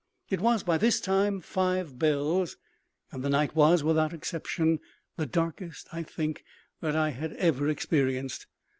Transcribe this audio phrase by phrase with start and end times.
[0.31, 2.57] It was by this time "five bells;"
[3.11, 4.79] and the night was, without exception,
[5.15, 6.43] the darkest, I think,
[6.79, 8.47] that I had ever experienced.